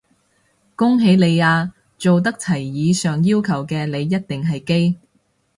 [0.75, 4.97] 恭喜你啊，做得齊以上要求嘅你一定係基！